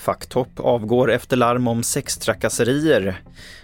Facktopp 0.00 0.60
avgår 0.60 1.10
efter 1.10 1.36
larm 1.36 1.68
om 1.68 1.82
sextrakasserier. 1.82 3.22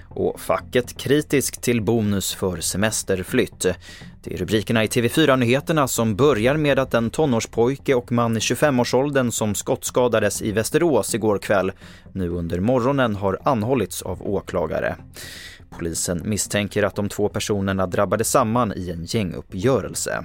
Och 0.08 0.40
facket 0.40 0.98
kritiskt 0.98 1.62
till 1.62 1.82
bonus 1.82 2.34
för 2.34 2.60
semesterflytt. 2.60 3.66
Det 4.22 4.34
är 4.34 4.36
rubrikerna 4.36 4.84
i 4.84 4.86
TV4-nyheterna 4.86 5.88
som 5.88 6.16
börjar 6.16 6.56
med 6.56 6.78
att 6.78 6.94
en 6.94 7.10
tonårspojke 7.10 7.94
och 7.94 8.12
man 8.12 8.36
i 8.36 8.40
25-årsåldern 8.40 9.32
som 9.32 9.54
skottskadades 9.54 10.42
i 10.42 10.52
Västerås 10.52 11.14
igår 11.14 11.38
kväll 11.38 11.72
nu 12.12 12.28
under 12.28 12.60
morgonen 12.60 13.16
har 13.16 13.38
anhållits 13.44 14.02
av 14.02 14.22
åklagare. 14.22 14.96
Polisen 15.70 16.22
misstänker 16.24 16.82
att 16.82 16.96
de 16.96 17.08
två 17.08 17.28
personerna 17.28 17.86
drabbade 17.86 18.24
samman 18.24 18.72
i 18.76 18.90
en 18.90 19.04
gänguppgörelse. 19.04 20.24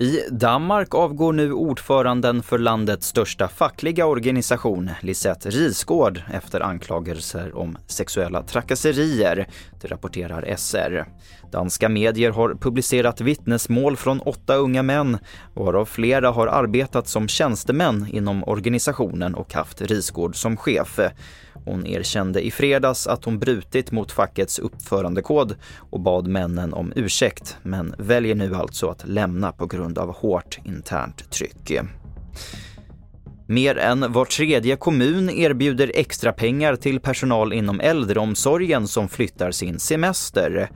I 0.00 0.20
Danmark 0.30 0.94
avgår 0.94 1.32
nu 1.32 1.52
ordföranden 1.52 2.42
för 2.42 2.58
landets 2.58 3.06
största 3.06 3.48
fackliga 3.48 4.06
organisation, 4.06 4.90
Lisette 5.00 5.50
Risgård, 5.50 6.22
efter 6.32 6.60
anklagelser 6.60 7.56
om 7.56 7.78
sexuella 7.86 8.42
trakasserier, 8.42 9.48
det 9.80 9.88
rapporterar 9.88 10.54
SR. 10.56 11.04
Danska 11.52 11.88
medier 11.88 12.30
har 12.30 12.54
publicerat 12.54 13.20
vittnesmål 13.20 13.96
från 13.96 14.20
åtta 14.20 14.54
unga 14.54 14.82
män, 14.82 15.18
varav 15.54 15.84
flera 15.84 16.30
har 16.30 16.46
arbetat 16.46 17.08
som 17.08 17.28
tjänstemän 17.28 18.06
inom 18.12 18.44
organisationen 18.44 19.34
och 19.34 19.54
haft 19.54 19.82
Risgård 19.82 20.36
som 20.36 20.56
chef. 20.56 21.00
Hon 21.64 21.86
erkände 21.86 22.46
i 22.46 22.50
fredags 22.50 23.06
att 23.06 23.24
hon 23.24 23.38
brutit 23.38 23.92
mot 23.92 24.12
fackets 24.12 24.58
uppförandekod 24.58 25.56
och 25.90 26.00
bad 26.00 26.26
männen 26.26 26.74
om 26.74 26.92
ursäkt, 26.96 27.56
men 27.62 27.94
väljer 27.98 28.34
nu 28.34 28.54
alltså 28.54 28.88
att 28.88 29.08
lämna 29.08 29.52
på 29.52 29.66
grund 29.66 29.87
grund 29.88 29.98
av 29.98 30.14
hårt 30.16 30.58
internt 30.64 31.30
tryck. 31.30 31.80
Mer 33.46 33.78
än 33.78 34.12
var 34.12 34.24
tredje 34.24 34.76
kommun 34.76 35.30
erbjuder 35.30 35.92
extra 35.94 36.32
pengar 36.32 36.76
till 36.76 37.00
personal 37.00 37.52
inom 37.52 37.80
äldreomsorgen 37.80 38.88
som 38.88 39.08
flyttar 39.08 39.50
sin 39.50 39.78
semester. 39.78 40.70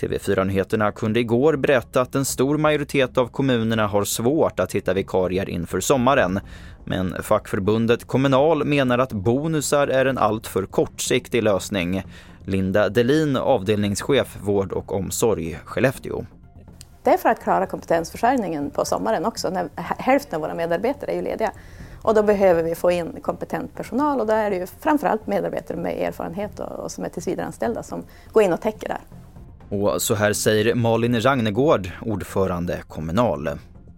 TV4-nyheterna 0.00 0.92
kunde 0.92 1.20
igår 1.20 1.56
berätta 1.56 2.00
att 2.00 2.14
en 2.14 2.24
stor 2.24 2.58
majoritet 2.58 3.18
av 3.18 3.26
kommunerna 3.28 3.86
har 3.86 4.04
svårt 4.04 4.60
att 4.60 4.72
hitta 4.72 4.94
vikarier 4.94 5.48
inför 5.48 5.80
sommaren. 5.80 6.40
Men 6.84 7.22
fackförbundet 7.22 8.06
Kommunal 8.06 8.64
menar 8.64 8.98
att 8.98 9.12
bonusar 9.12 9.88
är 9.88 10.06
en 10.06 10.18
alltför 10.18 10.66
kortsiktig 10.66 11.42
lösning. 11.42 12.02
Linda 12.44 12.88
Delin, 12.88 13.36
avdelningschef 13.36 14.36
vård 14.42 14.72
och 14.72 14.92
omsorg, 14.92 15.58
Skellefteå. 15.64 16.26
Det 17.06 17.12
är 17.12 17.16
för 17.16 17.28
att 17.28 17.42
klara 17.42 17.66
kompetensförsörjningen 17.66 18.70
på 18.70 18.84
sommaren 18.84 19.26
också. 19.26 19.50
När 19.50 19.68
hälften 19.98 20.34
av 20.36 20.40
våra 20.40 20.54
medarbetare 20.54 21.10
är 21.10 21.16
ju 21.16 21.22
lediga. 21.22 21.52
Och 22.02 22.14
då 22.14 22.22
behöver 22.22 22.62
vi 22.62 22.74
få 22.74 22.90
in 22.90 23.20
kompetent 23.22 23.74
personal 23.74 24.20
och 24.20 24.26
då 24.26 24.32
är 24.32 24.50
det 24.50 24.56
ju 24.56 24.66
framförallt 24.66 25.26
medarbetare 25.26 25.76
med 25.76 26.02
erfarenhet 26.02 26.60
och, 26.60 26.84
och 26.84 26.92
som 26.92 27.04
är 27.04 27.08
tillsvidareanställda 27.08 27.82
som 27.82 28.04
går 28.32 28.42
in 28.42 28.52
och 28.52 28.60
täcker 28.60 28.88
där. 28.88 29.00
Och 29.78 30.02
så 30.02 30.14
här 30.14 30.32
säger 30.32 30.74
Malin 30.74 31.20
Ragnegård, 31.20 31.90
ordförande 32.02 32.82
Kommunal. 32.88 33.48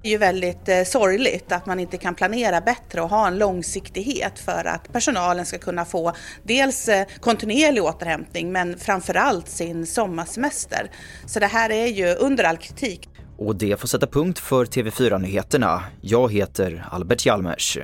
Det 0.02 0.08
är 0.08 0.12
ju 0.12 0.18
väldigt 0.18 0.68
eh, 0.68 0.82
sorgligt 0.84 1.52
att 1.52 1.66
man 1.66 1.80
inte 1.80 1.96
kan 1.96 2.14
planera 2.14 2.60
bättre 2.60 3.00
och 3.00 3.08
ha 3.08 3.26
en 3.26 3.38
långsiktighet 3.38 4.38
för 4.38 4.64
att 4.66 4.92
personalen 4.92 5.46
ska 5.46 5.58
kunna 5.58 5.84
få 5.84 6.12
dels 6.42 6.88
eh, 6.88 7.06
kontinuerlig 7.20 7.82
återhämtning 7.82 8.52
men 8.52 8.78
framförallt 8.78 9.48
sin 9.48 9.86
sommarsemester. 9.86 10.90
Så 11.26 11.40
det 11.40 11.46
här 11.46 11.70
är 11.70 11.86
ju 11.86 12.14
under 12.14 12.44
all 12.44 12.56
kritik. 12.56 13.08
Och 13.38 13.56
det 13.56 13.80
får 13.80 13.88
sätta 13.88 14.06
punkt 14.06 14.38
för 14.38 14.64
TV4-nyheterna. 14.64 15.82
Jag 16.00 16.32
heter 16.32 16.88
Albert 16.90 17.26
Hjalmers. 17.26 17.78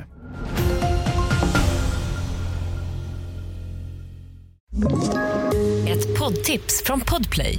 Ett 5.89 6.19
poddtips 6.19 6.83
från 6.85 7.01
Podplay. 7.01 7.59